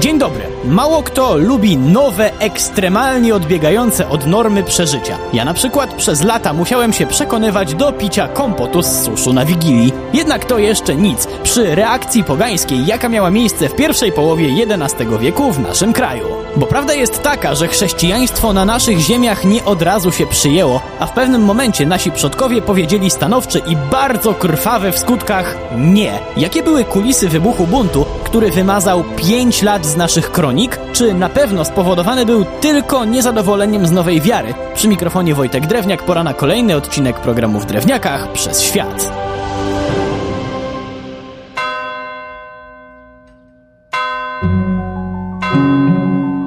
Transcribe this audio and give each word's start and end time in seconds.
Dzień 0.00 0.18
dobry. 0.18 0.44
Mało 0.64 1.02
kto 1.02 1.36
lubi 1.36 1.76
nowe, 1.76 2.38
ekstremalnie 2.38 3.34
odbiegające 3.34 4.08
od 4.08 4.26
normy 4.26 4.62
przeżycia. 4.62 5.18
Ja 5.32 5.44
na 5.44 5.54
przykład 5.54 5.94
przez 5.94 6.22
lata 6.22 6.52
musiałem 6.52 6.92
się 6.92 7.06
przekonywać 7.06 7.74
do 7.74 7.92
picia 7.92 8.28
kompotu 8.28 8.82
z 8.82 9.02
suszu 9.02 9.32
na 9.32 9.44
Wigilii. 9.44 9.92
Jednak 10.12 10.44
to 10.44 10.58
jeszcze 10.58 10.96
nic 10.96 11.26
przy 11.42 11.74
reakcji 11.74 12.24
pogańskiej, 12.24 12.86
jaka 12.86 13.08
miała 13.08 13.30
miejsce 13.30 13.68
w 13.68 13.76
pierwszej 13.76 14.12
połowie 14.12 14.46
XI 14.46 15.04
wieku 15.20 15.52
w 15.52 15.58
naszym 15.58 15.92
kraju. 15.92 16.26
Bo 16.56 16.66
prawda 16.66 16.94
jest 16.94 17.22
taka, 17.22 17.54
że 17.54 17.68
chrześcijaństwo 17.68 18.52
na 18.52 18.64
naszych 18.64 18.98
ziemiach 18.98 19.44
nie 19.44 19.64
od 19.64 19.82
razu 19.82 20.12
się 20.12 20.26
przyjęło, 20.26 20.80
a 20.98 21.06
w 21.06 21.12
pewnym 21.12 21.42
momencie 21.42 21.86
nasi 21.86 22.10
przodkowie 22.10 22.62
powiedzieli 22.62 23.10
stanowcze 23.10 23.58
i 23.58 23.76
bardzo 23.76 24.34
krwawe 24.34 24.92
w 24.92 24.98
skutkach 24.98 25.56
nie. 25.76 26.18
Jakie 26.36 26.62
były 26.62 26.84
kulisy 26.84 27.28
wybuchu 27.28 27.66
buntu, 27.66 28.04
który 28.34 28.50
wymazał 28.50 29.04
5 29.16 29.62
lat 29.62 29.86
z 29.86 29.96
naszych 29.96 30.32
kronik, 30.32 30.78
czy 30.92 31.14
na 31.14 31.28
pewno 31.28 31.64
spowodowany 31.64 32.26
był 32.26 32.44
tylko 32.60 33.04
niezadowoleniem 33.04 33.86
z 33.86 33.90
nowej 33.90 34.20
wiary? 34.20 34.54
Przy 34.74 34.88
mikrofonie 34.88 35.34
Wojtek 35.34 35.66
Drewniak 35.66 36.02
pora 36.02 36.24
na 36.24 36.34
kolejny 36.34 36.76
odcinek 36.76 37.20
programu 37.20 37.60
w 37.60 37.66
Drewniakach 37.66 38.32
przez 38.32 38.62
świat. 38.62 39.12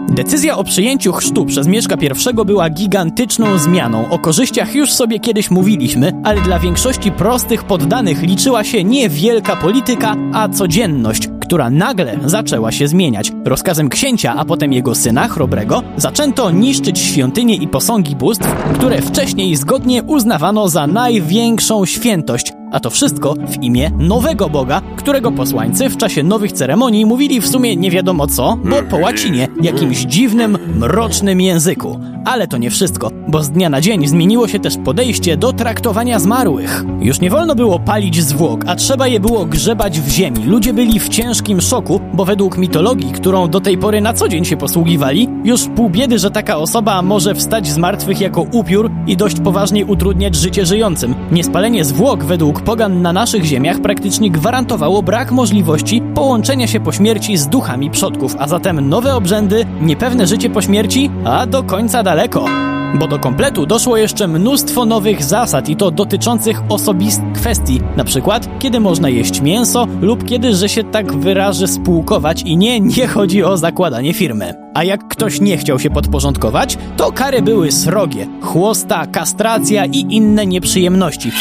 Decyzja 0.10 0.58
o 0.58 0.64
przyjęciu 0.64 1.14
chrztu 1.14 1.46
przez 1.46 1.68
Mieszka 1.68 1.96
I 2.32 2.46
była 2.46 2.70
gigantyczną 2.70 3.58
zmianą. 3.58 4.10
O 4.10 4.20
korzyściach 4.20 4.76
już 4.76 4.92
sobie 4.92 5.20
kiedyś 5.20 5.52
mówiliśmy, 5.52 6.12
ale 6.24 6.42
dla 6.42 6.60
większości 6.60 7.12
prostych 7.12 7.64
poddanych 7.64 8.22
liczyła 8.22 8.64
się 8.64 8.84
nie 8.84 9.10
wielka 9.10 9.56
polityka, 9.56 10.16
a 10.34 10.50
codzienność, 10.50 11.30
która 11.48 11.70
nagle 11.70 12.20
zaczęła 12.26 12.72
się 12.72 12.88
zmieniać. 12.88 13.32
Rozkazem 13.46 13.90
księcia, 13.90 14.36
a 14.38 14.46
potem 14.46 14.74
jego 14.74 14.96
syna, 14.96 15.28
Chrobrego, 15.28 15.84
zaczęto 15.98 16.52
niszczyć 16.52 17.00
świątynie 17.00 17.56
i 17.56 17.68
posągi 17.68 18.16
bóstw, 18.16 18.48
które 18.74 19.02
wcześniej 19.02 19.56
zgodnie 19.56 20.04
uznawano 20.04 20.70
za 20.70 20.88
największą 20.88 21.86
świętość, 21.86 22.54
a 22.72 22.80
to 22.80 22.90
wszystko 22.90 23.34
w 23.34 23.64
imię 23.64 23.92
nowego 23.98 24.50
Boga, 24.50 24.82
którego 24.96 25.32
posłańcy 25.32 25.90
w 25.90 25.98
czasie 25.98 26.24
nowych 26.24 26.52
ceremonii 26.52 27.06
mówili 27.06 27.42
w 27.42 27.48
sumie 27.48 27.76
nie 27.76 27.92
wiadomo 27.92 28.28
co, 28.28 28.58
bo 28.64 28.84
po 28.90 28.98
łacinie, 28.98 29.48
jakimś 29.62 29.98
dziwnym, 29.98 30.58
mrocznym 30.76 31.42
języku. 31.42 32.00
Ale 32.26 32.48
to 32.48 32.58
nie 32.58 32.70
wszystko, 32.70 33.12
bo 33.28 33.44
z 33.44 33.50
dnia 33.50 33.70
na 33.70 33.82
dzień 33.82 34.08
zmieniło 34.08 34.48
się 34.48 34.60
też 34.60 34.78
podejście 34.78 35.38
do 35.38 35.54
traktowania 35.54 36.20
zmarłych. 36.20 36.84
Już 37.00 37.22
nie 37.22 37.30
wolno 37.30 37.56
było 37.56 37.80
palić 37.80 38.24
zwłok, 38.24 38.64
a 38.68 38.76
trzeba 38.76 39.08
je 39.08 39.20
było 39.20 39.46
grzebać 39.46 40.00
w 40.00 40.10
ziemi. 40.10 40.44
Ludzie 40.46 40.74
byli 40.74 41.00
w 41.00 41.10
ciężkim 41.10 41.62
szoku, 41.62 42.02
bo 42.14 42.26
według 42.26 42.58
mitologii, 42.58 43.12
którą 43.12 43.48
do 43.48 43.62
tej 43.62 43.78
pory 43.78 44.02
na 44.02 44.14
co 44.14 44.28
dzień 44.28 44.46
się 44.46 44.58
posługiwali, 44.58 45.30
już 45.44 45.68
pół 45.76 45.90
biedy, 45.90 46.20
że 46.20 46.32
taka 46.32 46.58
osoba 46.58 47.02
może 47.02 47.36
wstać 47.36 47.68
z 47.68 47.78
martwych 47.78 48.22
jako 48.22 48.42
upiór 48.42 48.92
i 49.08 49.18
dość 49.18 49.40
poważnie 49.40 49.86
utrudniać 49.86 50.36
życie 50.36 50.66
żyjącym. 50.66 51.16
Niespalenie 51.32 51.86
zwłok 51.86 52.24
według 52.24 52.62
pogan 52.62 53.02
na 53.02 53.14
naszych 53.14 53.44
ziemiach 53.44 53.82
praktycznie 53.82 54.32
gwarantowało 54.32 55.04
brak 55.04 55.32
możliwości 55.32 56.02
połączenia 56.16 56.68
się 56.68 56.80
po 56.80 56.92
śmierci 56.92 57.38
z 57.38 57.48
duchami 57.48 57.92
przodków, 57.92 58.36
a 58.40 58.48
zatem 58.48 58.90
nowe 58.90 59.16
obrzędy, 59.16 59.66
niepewne 59.82 60.28
życie 60.28 60.50
po 60.50 60.62
śmierci, 60.62 61.12
a 61.26 61.46
do 61.46 61.64
końca 61.64 62.04
daleko. 62.04 62.77
Bo 63.00 63.08
do 63.08 63.20
kompletu 63.20 63.66
doszło 63.66 63.98
jeszcze 63.98 64.28
mnóstwo 64.28 64.86
nowych 64.86 65.24
zasad 65.24 65.70
i 65.70 65.76
to 65.76 65.92
dotyczących 65.92 66.62
osobistych 66.70 67.32
kwestii, 67.34 67.82
na 67.98 68.04
przykład 68.04 68.60
kiedy 68.60 68.80
można 68.80 69.10
jeść 69.10 69.42
mięso 69.42 69.88
lub 70.02 70.26
kiedy, 70.26 70.56
że 70.56 70.70
się 70.70 70.84
tak 70.84 71.14
wyrażę, 71.14 71.68
spółkować 71.68 72.42
i 72.42 72.58
nie, 72.58 72.80
nie 72.80 73.08
chodzi 73.08 73.44
o 73.44 73.58
zakładanie 73.58 74.14
firmy. 74.14 74.54
A 74.74 74.84
jak 74.84 75.08
ktoś 75.08 75.42
nie 75.42 75.58
chciał 75.58 75.80
się 75.80 75.90
podporządkować, 75.90 76.78
to 76.98 77.12
kary 77.12 77.42
były 77.42 77.72
srogie, 77.72 78.28
chłosta, 78.42 79.08
kastracja 79.08 79.86
i 79.86 80.16
inne 80.16 80.46
nieprzyjemności. 80.46 81.32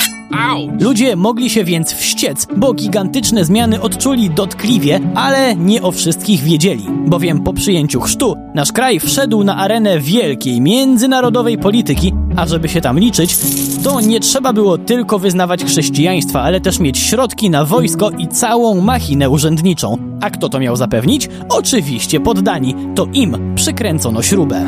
Ludzie 0.80 1.16
mogli 1.16 1.50
się 1.50 1.64
więc 1.64 1.92
wściec, 1.92 2.46
bo 2.56 2.72
gigantyczne 2.72 3.44
zmiany 3.44 3.80
odczuli 3.80 4.30
dotkliwie, 4.30 5.00
ale 5.14 5.56
nie 5.56 5.82
o 5.82 5.92
wszystkich 5.92 6.42
wiedzieli. 6.42 6.86
Bowiem 7.06 7.40
po 7.40 7.52
przyjęciu 7.52 8.00
chrztu 8.00 8.34
nasz 8.54 8.72
kraj 8.72 9.00
wszedł 9.00 9.44
na 9.44 9.56
arenę 9.56 10.00
wielkiej, 10.00 10.60
międzynarodowej 10.60 11.58
polityki, 11.58 12.12
a 12.36 12.46
żeby 12.46 12.68
się 12.68 12.80
tam 12.80 12.98
liczyć, 12.98 13.36
to 13.84 14.00
nie 14.00 14.20
trzeba 14.20 14.52
było 14.52 14.78
tylko 14.78 15.18
wyznawać 15.18 15.64
chrześcijaństwa, 15.64 16.42
ale 16.42 16.60
też 16.60 16.78
mieć 16.78 16.98
środki 16.98 17.50
na 17.50 17.64
wojsko 17.64 18.10
i 18.10 18.28
całą 18.28 18.80
machinę 18.80 19.30
urzędniczą. 19.30 20.15
A 20.20 20.30
kto 20.30 20.48
to 20.48 20.60
miał 20.60 20.76
zapewnić? 20.76 21.28
Oczywiście 21.48 22.20
poddani. 22.20 22.74
To 22.94 23.06
im 23.12 23.54
przykręcono 23.54 24.22
śrubę. 24.22 24.66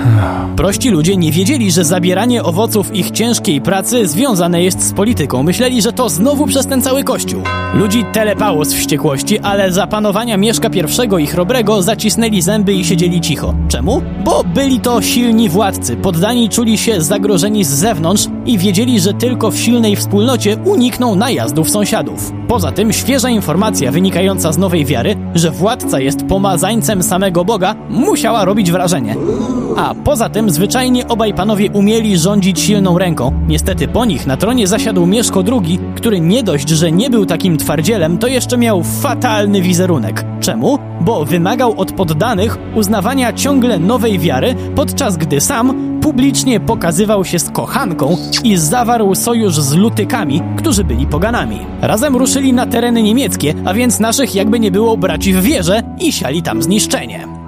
Prości 0.57 0.91
ludzie 0.91 1.17
nie 1.17 1.33
wiedzieli, 1.33 1.73
że 1.73 1.85
zabieranie 1.85 2.43
owoców 2.43 2.97
ich 2.97 3.11
ciężkiej 3.11 3.61
pracy 3.61 4.09
związane 4.09 4.63
jest 4.63 4.89
z 4.89 4.93
polityką. 4.93 5.43
Myśleli, 5.43 5.83
że 5.83 5.93
to 5.93 6.09
znowu 6.09 6.47
przez 6.47 6.67
ten 6.67 6.83
cały 6.83 7.05
kościół. 7.05 7.43
Ludzi 7.75 8.05
telepało 8.13 8.65
z 8.65 8.75
wściekłości, 8.75 9.39
ale 9.39 9.73
za 9.73 9.87
panowania 9.87 10.37
Mieszka 10.37 10.69
I 10.69 11.23
i 11.23 11.27
Chrobrego 11.27 11.83
zacisnęli 11.83 12.43
zęby 12.43 12.75
i 12.75 12.85
siedzieli 12.85 13.21
cicho. 13.21 13.55
Czemu? 13.69 14.03
Bo 14.25 14.45
byli 14.45 14.81
to 14.81 15.03
silni 15.03 15.49
władcy. 15.49 15.97
Poddani 15.97 16.49
czuli 16.49 16.79
się 16.79 17.01
zagrożeni 17.01 17.65
z 17.65 17.69
zewnątrz 17.69 18.27
i 18.47 18.59
wiedzieli, 18.59 19.01
że 19.01 19.15
tylko 19.15 19.51
w 19.51 19.59
silnej 19.59 19.97
wspólnocie 19.97 20.57
unikną 20.65 21.15
najazdów 21.15 21.71
sąsiadów. 21.71 22.33
Poza 22.49 22.73
tym 22.73 22.93
świeża 22.93 23.31
informacja 23.31 23.93
wynikająca 23.93 24.53
z 24.53 24.59
nowej 24.59 24.85
wiary, 24.85 25.17
że 25.39 25.51
władca 25.51 26.01
jest 26.01 26.27
pomazańcem 26.27 27.03
samego 27.03 27.45
Boga, 27.45 27.75
musiała 27.91 28.45
robić 28.45 28.73
wrażenie. 28.73 29.17
A 29.77 29.95
poza 29.95 30.29
tym 30.29 30.51
zwyczajnie 30.51 31.09
obaj 31.09 31.35
panowie 31.35 31.71
umieli 31.71 32.19
rządzić 32.19 32.61
silną 32.61 32.99
ręką. 32.99 33.33
Niestety 33.49 33.89
po 33.89 34.05
nich 34.05 34.27
na 34.27 34.37
tronie 34.37 34.67
zasiadł 34.67 35.07
Mieszko 35.07 35.45
II, 35.53 35.79
który 35.97 36.21
nie 36.21 36.43
dość, 36.43 36.69
że 36.69 36.93
nie 36.93 37.11
był 37.11 37.27
takim 37.27 37.57
twardzielem, 37.57 38.19
to 38.19 38.27
jeszcze 38.27 38.59
miał 38.59 38.83
fatalny 38.83 39.63
wizerunek. 39.63 40.25
Czemu? 40.41 40.79
Bo 41.01 41.25
wymagał 41.25 41.81
od 41.81 41.93
poddanych 41.93 42.59
uznawania 42.75 43.33
ciągle 43.33 43.79
nowej 43.79 44.19
wiary, 44.19 44.55
podczas 44.75 45.17
gdy 45.17 45.41
sam 45.41 45.98
publicznie 46.09 46.61
pokazywał 46.61 47.25
się 47.25 47.39
z 47.39 47.51
kochanką 47.51 48.17
i 48.45 48.57
zawarł 48.57 49.15
sojusz 49.15 49.55
z 49.55 49.75
lutykami, 49.75 50.43
którzy 50.57 50.85
byli 50.85 51.07
poganami. 51.07 51.59
Razem 51.81 52.17
ruszyli 52.17 52.53
na 52.53 52.67
tereny 52.67 53.03
niemieckie, 53.03 53.55
a 53.65 53.75
więc 53.75 54.01
naszych 54.01 54.35
jakby 54.35 54.61
nie 54.61 54.71
było 54.71 54.97
braci 54.97 55.33
w 55.33 55.43
wierze 55.43 55.83
i 56.01 56.13
siali 56.13 56.43
tam 56.43 56.63
zniszczenie. 56.63 57.48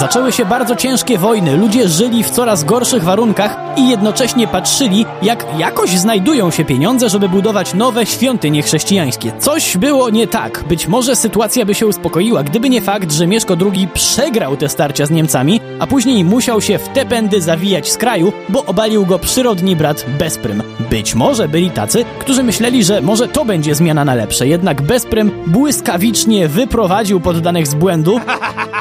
Zaczęły 0.00 0.32
się 0.32 0.44
bardzo 0.44 0.76
ciężkie 0.76 1.18
wojny, 1.18 1.56
ludzie 1.56 1.88
żyli 1.88 2.24
w 2.24 2.30
coraz 2.30 2.64
gorszych 2.64 3.04
warunkach 3.04 3.56
i 3.76 3.88
jednocześnie 3.88 4.46
patrzyli, 4.48 5.06
jak 5.22 5.46
jakoś 5.58 5.90
znajdują 5.90 6.50
się 6.50 6.64
pieniądze, 6.64 7.08
żeby 7.08 7.28
budować 7.28 7.74
nowe 7.74 8.06
świątynie 8.06 8.62
chrześcijańskie. 8.62 9.32
Coś 9.38 9.76
było 9.76 10.10
nie 10.10 10.26
tak. 10.26 10.64
Być 10.68 10.88
może 10.88 11.16
sytuacja 11.16 11.64
by 11.64 11.74
się 11.74 11.86
uspokoiła, 11.86 12.42
gdyby 12.42 12.68
nie 12.68 12.80
fakt, 12.80 13.12
że 13.12 13.26
Mieszko 13.26 13.56
II 13.72 13.88
przegrał 13.88 14.56
te 14.56 14.68
starcia 14.68 15.06
z 15.06 15.10
Niemcami, 15.10 15.60
a 15.78 15.86
później 15.86 16.24
musiał 16.24 16.60
się 16.60 16.78
w 16.78 16.88
te 16.88 17.06
pędy 17.06 17.40
zawijać 17.40 17.92
z 17.92 17.96
kraju, 17.96 18.32
bo 18.48 18.64
obalił 18.64 19.06
go 19.06 19.18
przyrodni 19.18 19.76
brat 19.76 20.04
Bezprym. 20.18 20.62
Być 20.90 21.14
może 21.14 21.48
byli 21.48 21.70
tacy, 21.70 22.04
którzy 22.18 22.42
myśleli, 22.42 22.84
że 22.84 23.00
może 23.00 23.28
to 23.28 23.44
będzie 23.44 23.74
zmiana 23.74 24.04
na 24.04 24.14
lepsze, 24.14 24.48
jednak 24.48 24.82
Bezprym 24.82 25.30
błyskawicznie 25.46 26.48
wyprowadził 26.48 27.20
poddanych 27.20 27.66
z 27.66 27.74
błędu, 27.74 28.20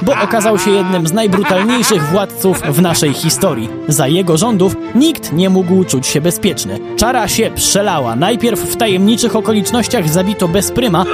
bo 0.02 0.14
okazał 0.24 0.60
się 0.60 0.72
jednym 0.72 1.09
z 1.10 1.14
najbrutalniejszych 1.14 2.04
władców 2.04 2.62
w 2.62 2.82
naszej 2.82 3.14
historii. 3.14 3.70
Za 3.88 4.08
jego 4.08 4.38
rządów 4.38 4.76
nikt 4.96 5.34
nie 5.34 5.50
mógł 5.50 5.84
czuć 5.84 6.08
się 6.08 6.22
bezpieczny. 6.22 6.80
Czara 6.98 7.28
się 7.28 7.52
przelała. 7.56 8.16
Najpierw 8.16 8.60
w 8.60 8.76
tajemniczych 8.76 9.36
okolicznościach 9.36 10.10
zabito 10.10 10.48
Bezpryma, 10.48 11.06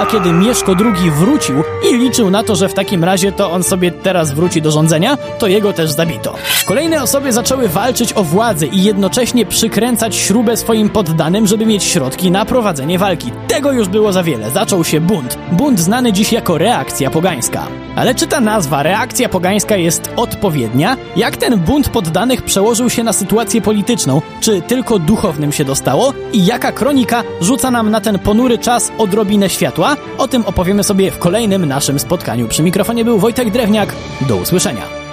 a 0.00 0.06
kiedy 0.06 0.32
Mieszko 0.32 0.72
II 0.72 1.10
wrócił 1.10 1.62
i 1.90 1.96
liczył 1.96 2.30
na 2.30 2.42
to, 2.42 2.56
że 2.56 2.68
w 2.68 2.74
takim 2.74 3.04
razie 3.04 3.32
to 3.32 3.50
on 3.50 3.62
sobie 3.62 3.90
teraz 3.90 4.32
wróci 4.32 4.62
do 4.62 4.70
rządzenia, 4.70 5.18
to 5.38 5.46
jego 5.46 5.72
też 5.72 5.90
zabito. 5.90 6.34
Kolejne 6.66 7.02
osoby 7.02 7.32
zaczęły 7.32 7.68
walczyć 7.68 8.12
o 8.12 8.24
władzę 8.24 8.66
i 8.66 8.82
jednocześnie 8.84 9.46
przykręcać 9.46 10.16
śrubę 10.16 10.56
swoim 10.56 10.88
poddanym, 10.88 11.46
żeby 11.46 11.66
mieć 11.66 11.84
środki 11.84 12.30
na 12.30 12.44
prowadzenie 12.44 12.98
walki. 12.98 13.30
Tego 13.48 13.72
już 13.72 13.88
było 13.88 14.12
za 14.12 14.22
wiele. 14.22 14.50
Zaczął 14.50 14.84
się 14.84 15.00
bunt. 15.00 15.38
Bunt 15.52 15.80
znany 15.80 16.12
dziś 16.12 16.32
jako 16.32 16.58
reakcja 16.58 17.10
pogańska. 17.10 17.87
Ale 17.98 18.14
czy 18.14 18.26
ta 18.26 18.40
nazwa 18.40 18.82
reakcja 18.82 19.28
pogańska 19.28 19.76
jest 19.76 20.10
odpowiednia? 20.16 20.96
Jak 21.16 21.36
ten 21.36 21.58
bunt 21.58 21.88
poddanych 21.88 22.42
przełożył 22.42 22.90
się 22.90 23.04
na 23.04 23.12
sytuację 23.12 23.60
polityczną? 23.60 24.22
Czy 24.40 24.62
tylko 24.62 24.98
duchownym 24.98 25.52
się 25.52 25.64
dostało? 25.64 26.14
I 26.32 26.46
jaka 26.46 26.72
kronika 26.72 27.24
rzuca 27.40 27.70
nam 27.70 27.90
na 27.90 28.00
ten 28.00 28.18
ponury 28.18 28.58
czas 28.58 28.92
odrobinę 28.98 29.50
światła? 29.50 29.96
O 30.18 30.28
tym 30.28 30.46
opowiemy 30.46 30.84
sobie 30.84 31.10
w 31.10 31.18
kolejnym 31.18 31.66
naszym 31.66 31.98
spotkaniu. 31.98 32.48
Przy 32.48 32.62
mikrofonie 32.62 33.04
był 33.04 33.18
Wojtek 33.18 33.50
Drewniak. 33.50 33.94
Do 34.28 34.36
usłyszenia. 34.36 35.07